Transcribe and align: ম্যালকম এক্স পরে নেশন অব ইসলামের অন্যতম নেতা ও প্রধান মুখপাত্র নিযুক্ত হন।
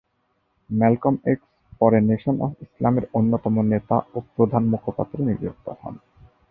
ম্যালকম 0.69 1.13
এক্স 1.25 1.47
পরে 1.81 1.99
নেশন 2.01 2.35
অব 2.41 2.51
ইসলামের 2.61 3.05
অন্যতম 3.13 3.55
নেতা 3.71 3.97
ও 4.13 4.17
প্রধান 4.35 4.63
মুখপাত্র 4.67 5.17
নিযুক্ত 5.23 5.65
হন। 5.79 5.95